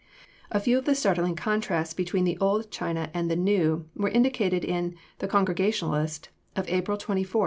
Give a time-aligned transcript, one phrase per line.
[0.51, 4.65] A few of the startling contrasts between the Old China and the New were indicated
[4.65, 7.31] in the Congregationalist of April 24, 1913.